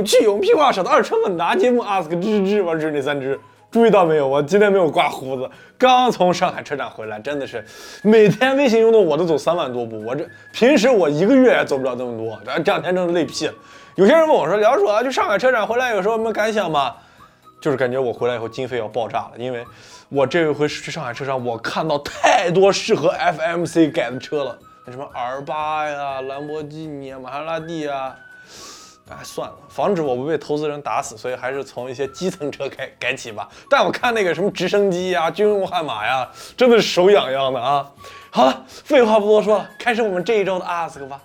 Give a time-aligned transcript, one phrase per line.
[0.00, 3.38] 有趣、有屁话少的二车问答节目，ask 吱吱完是那三只。
[3.70, 4.26] 注意到没有？
[4.26, 7.62] 我今天没有刮胡子，刚从上海车展回来，真的是
[8.02, 13.52] 每天微信运动我都走三万多步，我这平时我一个月也走不了这么多，这这两天真的累屁了。
[13.96, 16.96] 有些人问我说：“梁叔啊，去上海车展回来有什么感想吗？”
[17.60, 19.62] 就是感觉我回来以后经费要爆炸了，因为
[20.08, 28.16] 我这一回去上海车展，我看到太多适合 FMC 改的车了，那什么 R 八呀、兰博基尼啊、玛莎拉蒂啊。
[29.10, 33.48] 哎，算了，防止我不被投资人打死，所以还是从一些基层车改改起吧。
[33.68, 37.90] 但我看那个什么直升机呀、军用悍马呀，真的是手痒痒的啊。
[38.30, 41.20] 好了，废话不多说了，开始我们这一周的 ask 吧。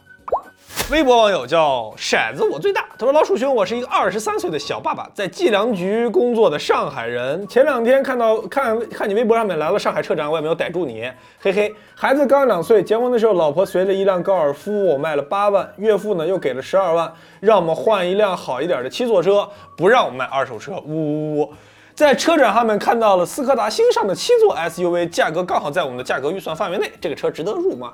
[0.91, 7.47] 微博网友叫骰子我最大，他说老鼠兄，我是一个二十三岁的小爸爸，在计量局工作的上海人。
[7.47, 11.73] 前两天看到看看你微博上面来了上海车展，我也没有逮住你，嘿嘿。
[11.95, 21.53] 孩子刚两岁，结婚的时候老婆随了一辆高尔夫，我卖了八万，岳父呢又给了十二万，让我们换一辆好一点的七座车，不让我们卖二手车，呜呜呜。
[21.95, 27.91] 在车展上面看到了斯柯达新上的七座 SUV，价格刚好在我们的价格预算范围内，这个车值得入吗？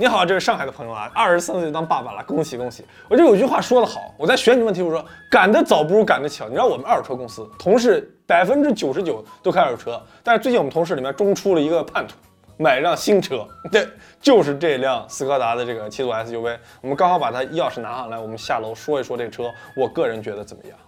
[0.00, 2.82] 你好，这是上海的朋友啊，二十三岁当爸爸了，恭喜恭喜！
[3.06, 6.46] 我就有句话说得好，我在选你问题，我说赶得早不如赶得巧。
[6.46, 12.14] 你知道我们二手车公司同事百分之九十九都开二手车，但是最近我们同事里面中出了一个叛徒，
[12.56, 13.86] 买辆新车，对，
[14.22, 16.56] 就是这辆斯柯达的这个七座 SUV。
[16.80, 20.78] 我们刚好把它钥匙拿上来，我们下楼说一说这个车，我个人觉得怎么样？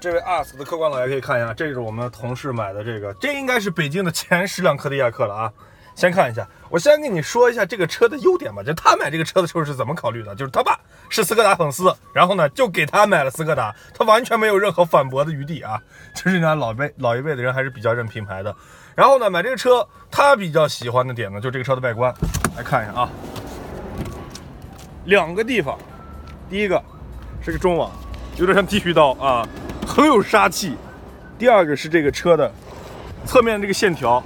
[0.00, 5.52] 这位 ask 的客官老爷可以看一下，这是我们同事买的这个，这应该是北京的前十辆柯迪亚克了啊。
[5.96, 8.62] 先看一下，我先跟你说一下这个车的优点吧。
[8.62, 10.32] 就他买这个车的时候是怎么考虑的？
[10.36, 10.78] 就是他爸
[11.08, 15.80] 是斯柯达粉丝，然后呢就给他买了斯柯达，他完全没有任何反驳的余地啊。
[16.14, 18.54] 就是人家老辈老一辈的人还是比较认品牌的。
[18.94, 22.14] 然后呢，买这个车他比较喜欢的点呢，就这个车的外观，
[22.56, 23.10] 来看一下啊。
[25.06, 25.76] 两个地方，
[26.48, 26.80] 第一个
[27.42, 27.90] 是个中网，
[28.36, 29.44] 有点像剃须刀啊，
[29.98, 30.76] 很有杀气。
[31.36, 32.48] 第二个是这个车的
[33.26, 34.22] 侧面这个线条，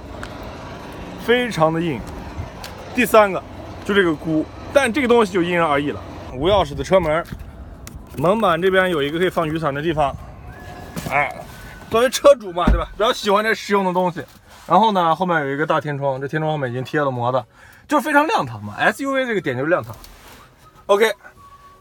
[1.25, 1.99] 非常的硬。
[2.93, 3.41] 第三个
[3.83, 5.99] 就这个箍，但这个东西就因人而异了。
[6.35, 7.25] 无钥匙的车门，
[8.17, 10.15] 门板这边有一个可以放雨伞的地方。
[11.09, 11.35] 哎，
[11.89, 12.87] 作为车主嘛，对吧？
[12.95, 14.23] 比较喜欢这实用的东西。
[14.67, 17.43] 然后呢，后面有一个大天窗，这天窗后面已经贴了膜的，
[17.87, 18.75] 就是非常亮堂嘛。
[18.79, 19.95] SUV 这个点就是亮堂。
[20.85, 21.11] OK，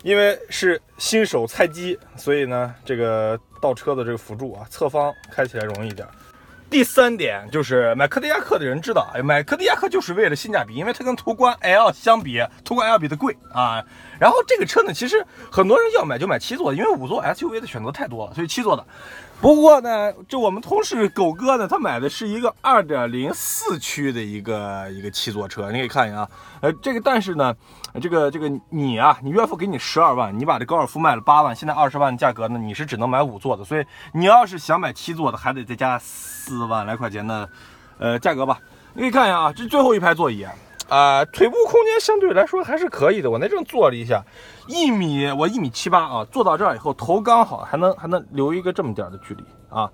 [0.02, 6.06] 因为是新手菜鸡，所以呢，这个倒车的这个辅助啊，侧方开起来容易一点。
[6.68, 13.84] 第三点就是买柯迪亚克的人知道，哎，买柯迪亚克就是为了性价比，因为它跟途观 L 相比，途观 L 比它贵啊。
[14.18, 18.86] 然后这个车呢，其实很多人要买就买七座，因为五座 SUV 的选择太多了，所以七座的。
[19.42, 26.28] 不过呢，就我们同事狗哥呢，他买的是一个二点零四驱的一个一个七座车，你可以看一下啊。
[26.60, 27.52] 呃，这个但是呢，
[28.00, 37.50] 这个这个你啊，你岳父给你十二万，你把这高尔夫卖了八万，现在二十万的价格呢，你是只能买五座的，所以你要是想买七座的，还得再加四万来块钱的
[37.98, 38.60] 呃价格吧。
[38.94, 40.46] 你可以看一下啊，这最后一排座椅。
[40.88, 43.30] 啊腿部空间相对来说还是可以的。
[43.30, 44.22] 我那阵坐了一下，
[44.66, 49.90] 一米我一米七八啊，坐到这儿以后头刚好，还能还能留一个这么点的距离啊。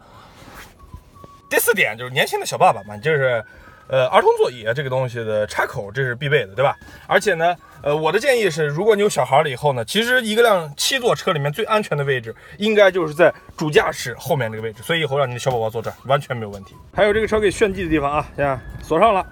[1.50, 3.42] 第四点就是年轻的小爸爸嘛，就是
[3.88, 6.76] 呃儿童座椅这个东西的插口这是必备的，对吧？
[7.06, 16.74] 而且呢，呃我的建议是，如果你有小孩了以后呢，其实一个辆七座车里面最安全的位置应该就是在主驾驶后面这个位置，所以以后让你的小宝宝坐这儿完全没有问题。
[16.92, 19.24] 还有这个车可以炫技的地方啊，现在锁上了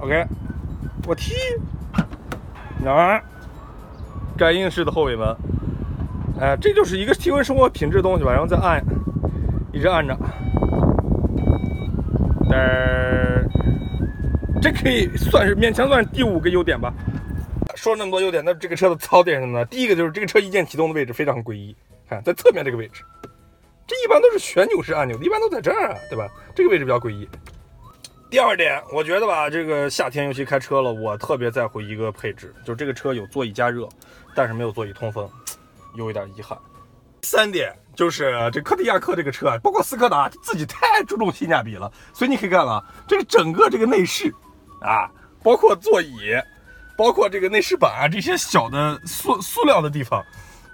[0.00, 0.26] ，OK。
[1.06, 1.34] 我踢，
[2.78, 3.22] 哪儿，
[4.36, 5.36] 感应式的后尾门，
[6.40, 8.30] 哎，这就是一个提升生活品质的东西吧。
[8.30, 8.80] 然后再按，
[9.72, 10.16] 一直按着，
[12.50, 13.42] 呃，
[14.60, 16.94] 这可以算是勉强算是第五个优点吧。
[17.74, 19.64] 说了那么多优点，那这个车的槽点是什么呢？
[19.64, 21.74] 第一个就是这个车一键启动的位置非常诡异，
[22.08, 23.02] 看在侧面这个位置，
[23.88, 26.28] 这一般都是旋钮式按钮，一般都在这儿啊，对吧？
[26.54, 27.28] 这个位置比较诡异。
[28.32, 33.86] 第二点，我觉得吧，这个夏天尤其开车了，我特别在乎一个配置，就是这个车有座椅加热，
[34.34, 35.28] 但是没有座椅通风，
[35.96, 36.56] 有一点遗憾。
[37.24, 44.34] 三点就是这柯迪亚克这个车，包括斯柯达自己太注重性价比了，所以你可以看啊，这个整个这个内饰
[44.80, 45.10] 啊，
[45.42, 46.32] 包括座椅，
[46.96, 50.24] 包括这个内饰板啊这些小的塑塑料的地方，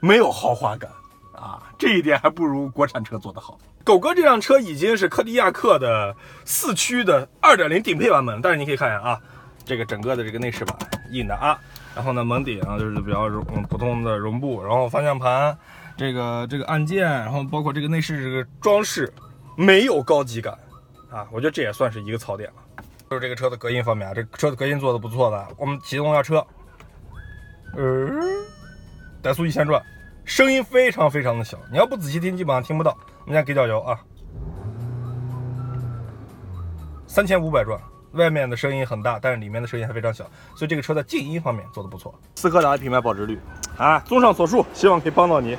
[0.00, 0.88] 没有豪华感
[1.34, 3.58] 啊，这一点还不如国产车做得好。
[3.88, 6.14] 狗哥这辆车已经是柯迪亚克的
[6.44, 9.18] 四驱的二点零顶配版本，但是你可以看一下啊，
[9.64, 10.76] 这个整个的这个内饰板
[11.10, 11.58] 硬的啊，
[11.96, 15.56] 然后呢门顶啊就是比较绒普通的绒布，然后方向盘
[15.96, 19.10] 这个这个按键，然后包括这个内饰这个装饰，
[19.56, 20.52] 没有高级感
[21.10, 22.84] 啊，我觉得这也算是一个槽点了。
[23.08, 25.48] 就是这个车的隔音方面啊，这车的隔音做的不错的。
[25.56, 26.46] 我们启动一下车，
[27.74, 27.82] 呃，
[29.22, 29.82] 怠速一千转，
[30.26, 32.94] 声音非常非常的小，你要不仔细听，基本上听不到。
[33.28, 34.00] 我们先给脚油啊，
[37.06, 37.78] 三千五百转，
[38.12, 40.24] 外面的声音很大，但是里面的声音还非常小，
[40.56, 42.14] 所以这个车在静音方面做的不错。
[42.36, 43.38] 斯柯达的品牌保值率
[43.76, 45.58] 啊，综上所述，希望可以帮到你。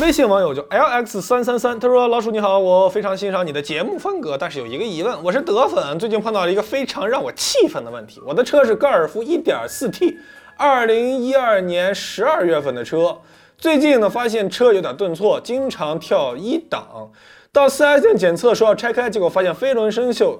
[0.00, 8.20] 微信网友就 lx 三三三，他说：“老鼠你好，我非常欣赏你的节目风格，但是有一个疑问，我是德粉，最近碰到了一个非常让我气愤的问题。
[8.26, 10.16] 我的车是高尔夫 1.4T，
[10.58, 13.16] 二零一二年十二月份的车，
[13.56, 17.12] 最近呢发现车有点顿挫，经常跳一档，
[17.52, 20.36] 到 4S 店检测说要拆开，结果发现飞轮生锈。”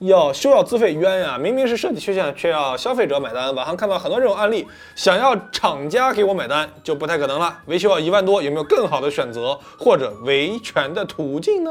[0.00, 1.36] 要修要资费冤呀！
[1.36, 3.52] 明明是设计缺陷，却要消费者买单。
[3.52, 4.64] 网上看到很多这种案例，
[4.94, 7.58] 想要厂家给我买单就不太可能了。
[7.66, 11.70] 维修要一万多，有没有更好的选择或者维权的途径呢？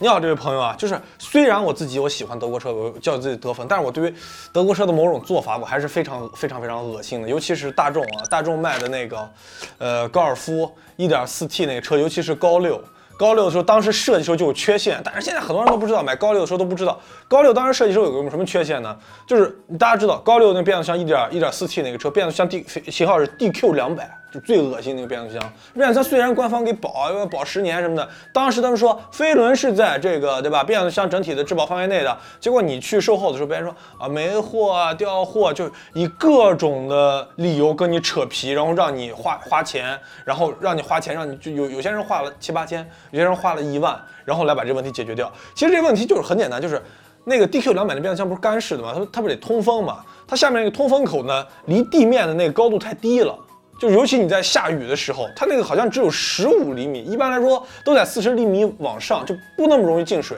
[0.00, 4.14] 你好，这位朋友啊，就是虽然我自己我喜欢德国车，我叫自己德粉，但是我对于
[4.52, 7.28] 德国车的某种做法，我还是非常非常非常恶心的。
[7.28, 9.30] 尤其是大众啊，大众卖的那个，
[9.78, 12.80] 呃，高尔夫 1.4T 那个车，尤其是高六。
[13.16, 16.98] 高六的时候，当时设计时候就有缺陷，但是现在很多人都不知道，买高六的时候都不知道，
[17.28, 18.98] 高六当时设计时候有个什么缺陷呢？
[19.28, 24.10] 就是大家知道高六那变速箱一点一点四 T 那个车，变速箱 D 型号是 DQ 两百。
[24.34, 30.64] 就最恶心那个变速箱，变速箱虽然官方给保，要保十年什么的，当时他们说飞轮是在这个对吧？
[30.64, 45.32] 变速箱整体的质保范围内的，结果你去售后的时候，别人说啊没货啊掉货，就以各种的理由跟你扯皮，然后让你花花钱，然后让你花钱，让你就有有些人花了七八千，有些人花了一万，然后来把这问题解决掉。
[45.54, 46.82] 其实这问题就是很简单，就是
[47.22, 48.92] 那个 DQ 两百的变速箱不是干式的吗？
[48.96, 50.04] 它它不得通风嘛？
[50.26, 53.38] 它下面那个通风口呢，离地面的那个高度太低了。
[53.78, 60.36] 就尤其你在下雨的时候，它那个好像只有十五厘米，一般来说都在四十厘米往上，就不那么容易进水。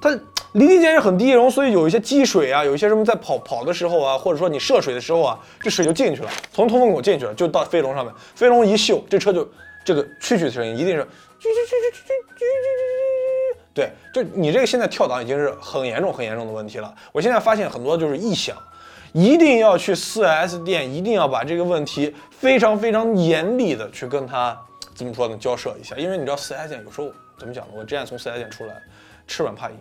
[0.00, 0.10] 它
[0.52, 9.46] 离地间是很低，然后所以有一些积水啊，有一些什么在跑跑的时候啊，或者说你涉水的时候啊，这水就进去了，从通风口进去了，就到飞龙上面，飞龙一嗅，这车就
[9.84, 13.56] 这个蛐蛐的声音一定是蛐蛐蛐蛐蛐蛐蛐蛐蛐。
[13.72, 16.92] 对，就你这个现在跳档已经是很严重、很严重的问题了。
[17.12, 18.56] 我现在发现很多就是异响，
[19.12, 24.56] 一定要去 4S 店，一定要把这个问题非常非常严厉的去跟他
[24.94, 25.36] 怎么说呢？
[25.36, 27.72] 交涉一下，因为你知道 4S 店有时候怎么讲呢？
[27.76, 28.74] 我之前从 4S 店出来，
[29.26, 29.76] 吃软怕硬，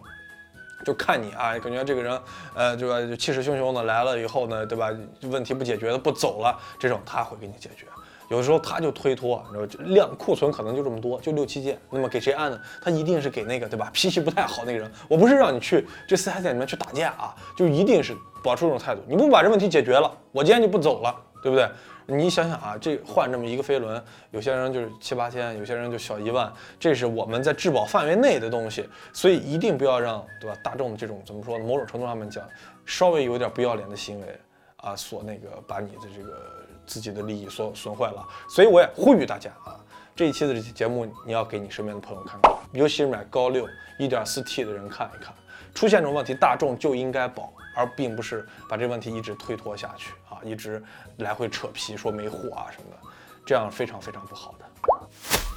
[0.86, 2.20] 就看你啊，感觉这个人
[2.56, 3.16] 呃，对吧？
[3.18, 4.90] 气势汹汹的来了以后呢，对吧？
[5.24, 7.86] 问题不解决的不走了，这种他会给你解决。
[8.30, 12.60] 有的时候他就推脱，你知道量库存可能就这么多，就六七件，那么给谁按呢？
[12.82, 13.90] 他一定是给那个对吧？
[13.92, 14.90] 脾气不太好那个人。
[15.08, 19.02] 我不是让你去这四 S 店里面去打架啊，就一定是保持这种态度。
[19.08, 21.68] 你不把这问题解决了，我今天就不走了，对不对？
[22.06, 24.00] 你想想啊，这换这么一个飞轮，
[24.32, 30.56] 有些人就是七八千，有些人就小一万，这是我们在质保范围内的东西，所以一定不要让对吧？
[30.64, 31.66] 大众的这种怎么说呢？
[31.66, 32.48] 某种程度上面讲，
[32.86, 34.40] 稍微有点不要脸的行为
[34.78, 36.69] 啊，所那个把你的这个。
[36.90, 39.80] 自己的利益所损坏了，所以我也呼吁大家啊，
[40.16, 43.70] 这一期的这期节目你要给你身边的朋友看看，尤其是买高六
[44.00, 45.32] 一点四 T 的人看一看，
[45.76, 50.84] 出现这种问题，大众就应该保，而并不是把这问题一直推脱下去啊，一直
[51.18, 52.98] 来回扯皮说没货啊什么的，
[53.46, 54.66] 这样非常非常不好的。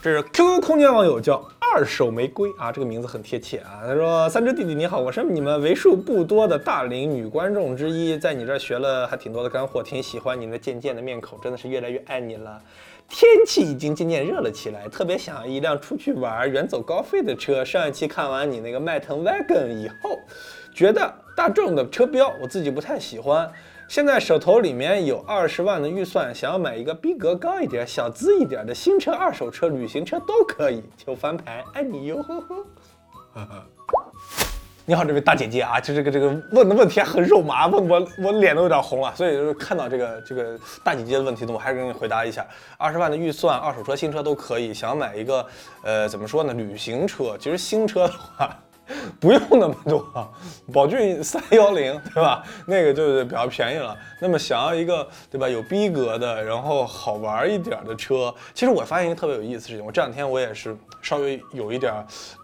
[0.03, 1.41] 这是 QQ 空间网友叫。
[1.75, 3.81] 二手玫瑰啊，这个名字很贴切啊。
[3.87, 12.61] 他说：“三只弟弟你好，我是你们为数不多的大龄女观众之一，在你这儿学了还挺多的干货，挺喜欢你的渐渐的面孔，真的是越来越爱你了。
[13.09, 17.65] 天气已经渐渐热了起来，特别想要一辆出去玩、远走高飞的车。
[17.65, 20.19] 上一期看完你那个迈腾 Wagon 以后，
[20.75, 23.49] 觉得大众的车标我自己不太喜欢。”
[23.89, 32.23] 现在手头里面有二十万的预算，想要买一个逼格高一点、小资一点的新车、二手车、旅行车都可以，求翻牌，爱你哟！
[32.23, 32.57] 呵呵。
[34.85, 42.45] 你好，这位大姐姐啊，就这个这个问的问题很肉麻，问我我脸都有点红了，所以就是看到这个这个大姐姐的问题呢，我还是给你回答一下。
[42.79, 45.47] 二十万的预算，二手车、新车都可以，想要买一个
[45.83, 46.53] 呃怎么说呢？
[46.55, 48.59] 旅行车，其实新车的话。
[49.21, 50.33] 不用那么多，
[50.73, 52.45] 宝骏三幺零对吧？
[52.67, 53.97] 那个就是比较便宜了。
[54.21, 59.85] 那么想要一个对吧有逼格的，然后好玩一点的车，其实我发现一个特别有意思的事情。
[59.85, 61.93] 我这两天我也是稍微有一点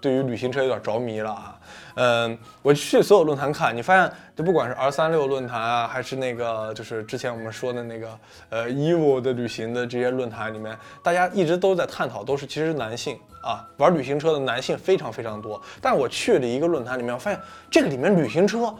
[0.01, 1.59] 对于旅行车有点着迷了啊。
[1.97, 8.19] 嗯，我去所有论坛看，你发现就不管是 R 三六论坛啊，还是那个就是之前我们说的那个
[8.51, 15.61] 呃 EVO 的旅行的这些论坛里面，大家一直都在探讨，都是其实男性啊玩旅行车的男性非常非常多。
[15.81, 18.73] 但我去了一个论坛里面，我发现这个里面旅行车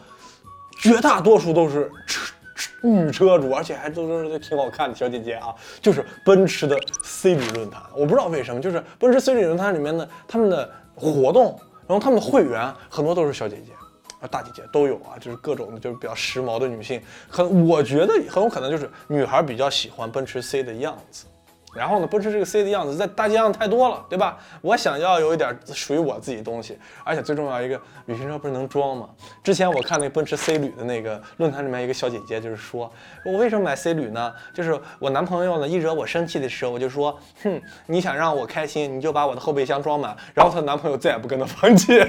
[0.79, 2.33] 绝大多数都是车
[2.81, 7.81] 女车主，而且还都是挺好看的小姐姐啊，就是奔驰的 C 旅论坛。
[7.93, 13.73] 我不知道为什么，就是奔驰 C 旅论坛里面的他们的活动，然后他们的会员很多都是小姐姐。
[14.19, 21.25] 啊，大姐姐都有啊，就是各种的，就是比较时髦的女性，很我觉得很有可能就是女孩比较喜欢奔驰 C 的样子。
[21.71, 24.39] 然后呢，奔驰这个 C 的样子在大街上太多了，对吧？
[24.59, 29.07] 我想要有一点属于我自己的东西，而且最重要一个，旅行车不是能装吗？
[29.43, 32.91] 之前我看那奔驰 C 旅的那个论坛里面，一个小姐姐就是说，
[33.23, 34.33] 我为什么买 C 旅呢？
[34.51, 40.17] 就是我男朋友呢一惹我生气的时候，我就说，哼，你想让我开心，你就把我的后备箱装满。
[40.33, 42.07] 然后她男朋友再也不跟她放弃了。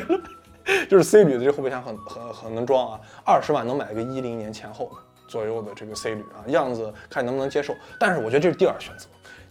[0.88, 4.90] 就是 C 旅的这后备箱很很很能装啊，二十万能买个一零年前后
[5.28, 7.74] 左右的这个 C 旅啊，样子看能不能接受。
[7.98, 9.06] 但是我觉得这是第二选择，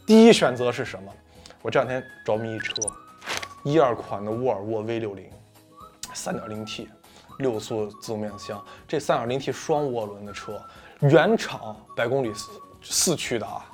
[0.05, 1.11] 第一选择是什么？
[1.61, 2.73] 我这两天着迷一车，
[3.63, 5.29] 一二款的沃尔沃 V 六零，
[6.13, 6.87] 三点零 T，
[7.39, 10.61] 六速自动变速箱，这三点零 T 双涡轮的车，
[11.01, 12.49] 原厂百公里四
[12.81, 13.65] 四驱的啊，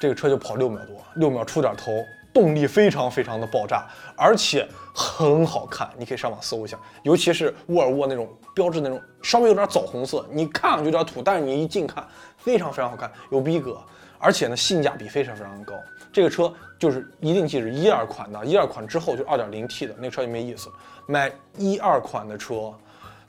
[0.00, 1.92] 这个车就跑六秒多，六秒出点头。
[2.32, 3.86] 动力非常非常的爆炸，
[4.16, 12.06] 而且很好看，你可以上网搜一下，尤其是沃尔沃那种标志那种稍微有点枣红色，你看上去有点土，但是你一近看
[12.38, 13.78] 非常非常好看，有逼格，
[14.18, 15.74] 而且呢性价比非常非常的高。
[16.10, 20.74] 这个车就是一定记住一二款的，一二款之后就二点零 T 的那车就没意思了。
[21.06, 22.72] 买一二款的车，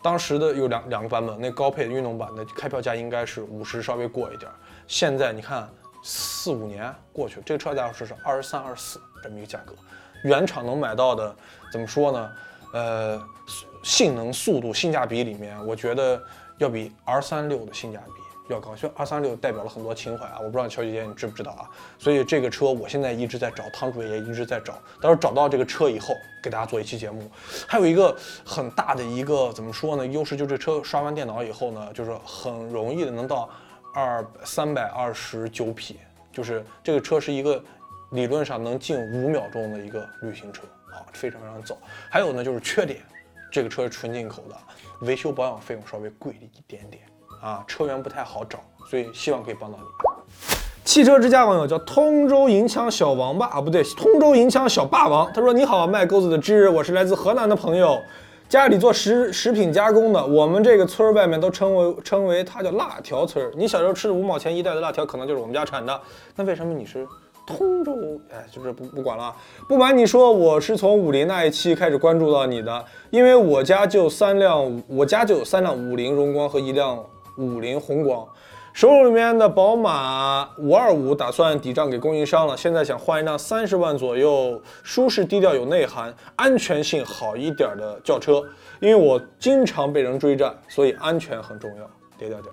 [0.01, 4.49] 当时的有两两个版本，那高配的运动版的开票价应该是五十稍微过一点，
[4.87, 5.67] 现在你看。
[6.03, 9.73] 四五年过去，这个车价是是二十三、二十四这么一个价格，
[10.23, 11.33] 原厂能买到的，
[11.71, 12.31] 怎么说呢？
[12.73, 13.21] 呃，
[13.83, 16.21] 性能、速度、性价比里面，我觉得
[16.57, 18.75] 要比 R 三六的性价比要高。
[18.75, 21.69] 因为 R 三六代表了很多情怀啊，我不知道乔姐姐你知不知道啊？
[21.99, 24.73] 所以这个车我现在一直在找，汤主也一直在找。
[24.99, 27.29] 到时候找到这个车以后，给大家做一期节目。
[27.67, 30.05] 还有一个很大的一个怎么说呢？
[30.07, 33.47] 优势就是这车刷完电脑以后呢，就是很容易的能到。
[33.93, 35.99] 二三百二十九匹，
[36.31, 37.63] 就是这个车是一个
[38.11, 41.77] 理论上能进五秒钟的一个旅行车啊，非常非常早。
[42.09, 42.99] 还有呢，就是缺点，
[43.51, 44.55] 这个车是纯进口的，
[45.01, 47.03] 维修保养费用稍微贵了一点点
[47.41, 48.59] 啊，车源不太好找，
[48.89, 49.85] 所以希望可以帮到你。
[50.83, 57.97] 汽车之家网友叫通州银枪小王八啊，不对，通州银枪小霸王，他说：“你好，卖钩子的知，我是来自河南的朋友。”
[58.53, 63.51] 家里做食食品加工的，我们这个村儿外面都称为称为它叫辣条村儿。
[63.55, 66.01] 你小时候吃的五毛钱一袋的辣条，可能就是我们家产的。
[66.35, 67.03] 那为什么你是
[67.47, 67.91] 通州？
[68.31, 69.35] 哎，就是不不管了。
[69.67, 77.03] 不瞒你说，我是从五菱那一期开始关注到你的，因为我家就三辆，我家就有三辆五菱荣光和一辆
[77.39, 78.23] 五菱宏光。
[78.73, 88.43] 手里面的宝马五二五打算抵账给供应商了，现在想换一辆三十万左右、舒适低调、有内涵、安全性好一点的轿车。
[88.79, 91.87] 因为我经常被人追债，所以安全很重要。
[92.17, 92.51] 点点点。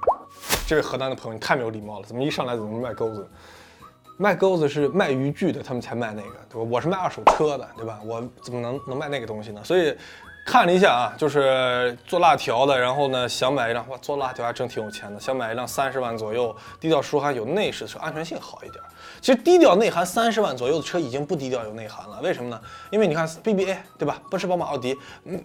[0.66, 3.26] 这位河南的朋友，你太没有礼貌了，怎么一上来怎么卖钩子？
[4.18, 6.68] 卖钩子是卖渔具的，他们才卖那个，对吧？
[6.70, 7.98] 我是卖二手车的，对吧？
[8.04, 9.62] 我怎么能能卖那个东西呢？
[9.64, 9.96] 所以。
[10.44, 18.82] 看了一下啊，就是做辣条的，然后呢想买一辆，哇，做辣条还真挺有钱的，想买一辆三十万左右，低调舒适、有内饰的车，安全性好一点。
[19.20, 22.60] 其实低调内涵三十万左右的车已经不低调有内涵了，为什么呢？
[22.90, 24.96] 因为你看 BBA 对吧，奔驰、宝马、奥迪，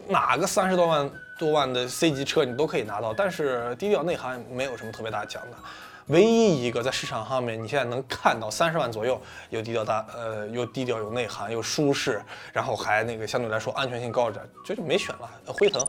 [0.08, 5.58] 哪个三十多万多万的 C 级车你都可以拿到，但是低调内涵没有什么特别大讲的。
[6.08, 9.20] 唯一一个在市场上面，你现在能看到三十万左右，
[9.50, 12.22] 又低调大，呃，又低调有内涵，又舒适，
[12.54, 15.30] 然后还那个相对来说安全性高一点，这就没选了。
[15.48, 15.84] 辉腾，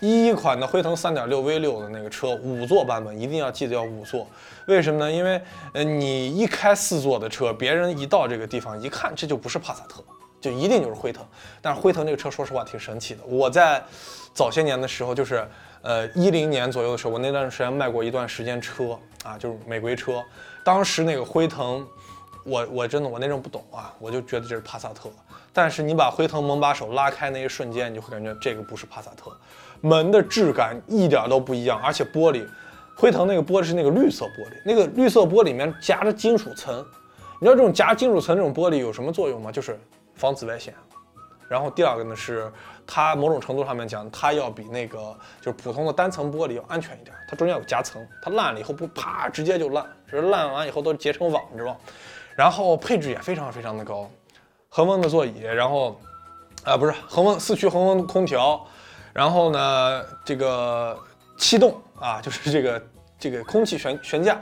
[0.00, 4.26] 一一款的辉腾三点六 V 六的那个车，五座版本一定要记得要五座，
[4.66, 5.12] 为什么呢？
[5.12, 5.42] 因为
[5.74, 10.02] 呃，你一开四座的车，别人一到这个地方一看，这就不是帕萨特，
[10.40, 11.24] 就一定就是辉腾。
[11.60, 13.20] 但是辉腾这个车，说实话挺神奇的。
[13.24, 13.82] 我在
[14.32, 15.46] 早些年的时候，就是
[15.82, 18.98] 呃一零年左右的时候，我那段时间卖过一段时间车。
[19.22, 20.24] 啊，就是美规车，
[20.64, 21.86] 当时那个辉腾，
[22.42, 25.10] 我我真的我那阵不懂啊，我就觉得这是帕萨特。
[25.52, 29.30] 但是你把辉腾门把手拉开那一瞬间，你就会感觉这个不是帕萨特，
[29.82, 32.48] 门的质感一点都不一样，而且玻璃，
[32.96, 36.82] 辉腾那个玻璃是那个绿色玻璃，那个绿色玻璃里面夹着金属层，
[37.38, 39.52] 你知道这种夹金属层这种玻璃有什么作用吗？
[39.52, 39.78] 就是
[40.20, 40.74] 防紫外线。
[41.48, 42.48] 然后第二个呢是，
[42.86, 44.98] 它某种程度上面讲，它要比那个
[45.40, 51.76] 就是普通的单层玻璃要安全一点，它中间有夹层，它烂了以后不啪直接就烂，是烂完以后都结成网，你知道
[52.36, 54.08] 然后配置也非常非常的高，
[54.68, 56.00] 恒温的座椅，然后
[56.62, 58.64] 啊不是恒温四驱恒温空调，
[59.12, 60.96] 然后呢这个
[61.36, 62.82] 气动啊就是这个
[63.18, 64.40] 这个空气悬悬架，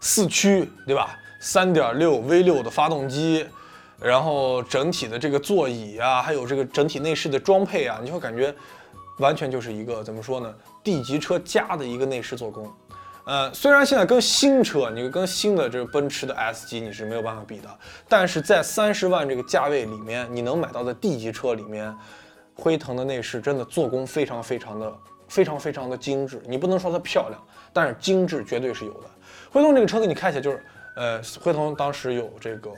[0.00, 1.16] 四驱对吧？
[1.40, 3.48] 三点六 V 六的发动机。
[4.02, 8.54] 然后整体的这个座椅啊，还有这个整体内饰的装配啊，你会感觉
[9.18, 12.72] 完全就是一个怎么说呢？D 级车加的一个内饰做工。
[13.26, 17.68] 呃，虽然现在跟新车，你跟新的这个奔驰的 S 级你是没有办法比的，
[18.08, 21.94] 但是在三十万这个价位里面，你能买到的 D 级车里面，
[22.54, 24.92] 辉腾的内饰真的做工非常非常的
[25.28, 26.42] 非常非常的精致。
[26.48, 27.40] 你不能说它漂亮，
[27.72, 29.10] 但是精致绝对是有的。
[29.50, 30.64] 辉腾这个车给你开起来就是，
[30.96, 32.70] 呃，辉腾当时有这个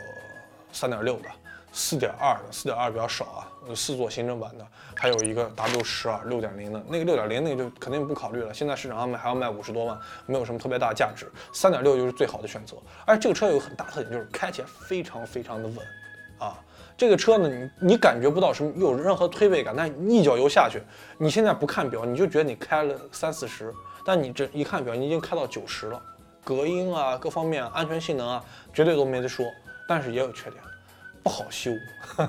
[0.73, 1.29] 三点六的。
[1.75, 11.33] 四点二的，四点二比较少啊，四座行政版的，还有一个 W 十二六点零的，那个六点零那个就肯定不考虑了，现在市场上卖还要卖五十多万，没有什么特别大的价值。
[11.51, 12.77] 三点六就是最好的选择，
[13.07, 15.79] 而且这个车有个很大特点，就是开起来非常非常的稳
[16.39, 16.59] 啊。
[16.95, 20.83] 这个车呢，你你感觉不到什么有任何推背感，但一脚油下去，
[21.17, 23.73] 你现在不看表，你就觉得你开了三四十，
[24.05, 26.03] 但你这一看表，你已经开到九十了，
[26.45, 29.47] 隔音啊，各方面安全性能啊，绝对都没得说，
[29.89, 30.63] 但是也有缺点。
[31.25, 31.71] 不好修，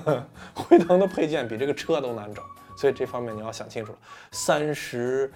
[0.54, 2.44] 辉腾的配件比这个车都难找，
[2.76, 3.98] 所以这方面你要想清楚了。
[4.30, 5.32] 三十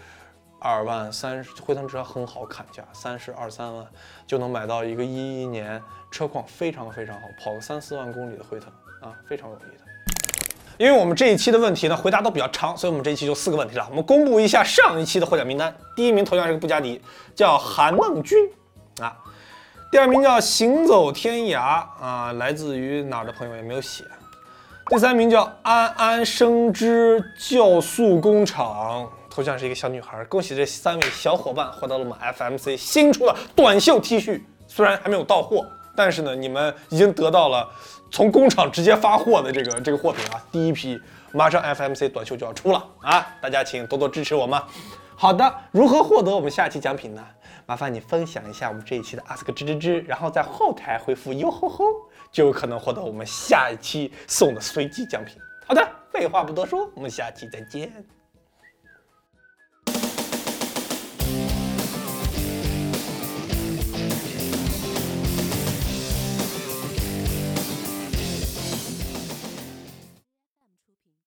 [0.60, 3.84] 二万，三十辉腾车很好砍价，三十二三万
[4.28, 8.70] 就能买到一个一一年车况非常非常好，跑个三四万公里的辉腾
[9.00, 9.84] 啊，非常容易的。
[10.78, 13.84] 因为我们这一期的问题呢，回答都比较长，所以我们这一期就四个问题了。
[13.90, 17.02] 我们公布一下上一期的获奖名单，第一名头像是个布加迪，
[17.34, 18.38] 叫韩梦君
[19.00, 19.18] 啊。
[19.90, 24.04] 第二名叫行走天涯啊，来自于哪儿的朋友也没有写。
[24.88, 30.22] 第三名叫安安生之酵素工厂，头像是一个小女孩。
[30.26, 35.64] 恭喜这三位小伙伴获得了我们 FMC 新出的短袖 T 恤，虽然还没有到货，
[35.96, 37.66] 但是呢，你们已经得到了
[38.10, 40.44] 从工厂直接发货的这个这个货品啊。
[40.52, 41.00] 第一批
[41.32, 44.60] 马上 FMC 短袖就要出了啊，大家请多多支持我们。
[45.16, 47.24] 好的，如何获得我们下期奖品呢？
[47.68, 51.84] 麻烦你分享一下我们这一期的 ask 吱吱吱，然后在后台回复哟吼吼，
[52.32, 55.36] 就有可能获得我们下一期送的随机奖品。
[55.66, 57.92] 好的，废话不多说，我们下期再见。